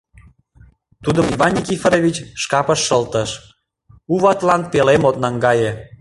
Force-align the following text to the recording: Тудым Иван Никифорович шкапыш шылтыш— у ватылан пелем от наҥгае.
Тудым 1.03 1.25
Иван 1.33 1.51
Никифорович 1.57 2.17
шкапыш 2.41 2.79
шылтыш— 2.87 3.29
у 4.13 4.15
ватылан 4.23 4.61
пелем 4.71 5.03
от 5.09 5.15
наҥгае. 5.23 5.71